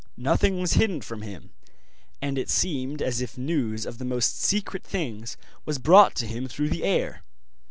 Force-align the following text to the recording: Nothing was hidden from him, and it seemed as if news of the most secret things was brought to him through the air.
Nothing 0.17 0.59
was 0.59 0.73
hidden 0.73 1.01
from 1.01 1.21
him, 1.21 1.51
and 2.23 2.39
it 2.39 2.49
seemed 2.49 3.03
as 3.03 3.21
if 3.21 3.37
news 3.37 3.85
of 3.85 3.99
the 3.99 4.03
most 4.03 4.41
secret 4.41 4.81
things 4.83 5.37
was 5.63 5.77
brought 5.77 6.15
to 6.15 6.25
him 6.25 6.47
through 6.47 6.69
the 6.69 6.83
air. 6.83 7.21